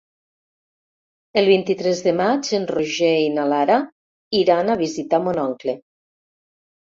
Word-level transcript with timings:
El 1.41 1.49
vint-i-tres 1.49 1.99
de 2.05 2.13
maig 2.21 2.49
en 2.59 2.65
Roger 2.71 3.11
i 3.23 3.27
na 3.35 3.45
Lara 3.51 3.77
iran 4.41 4.71
a 4.71 4.79
visitar 4.81 5.21
mon 5.27 5.43
oncle. 5.45 5.77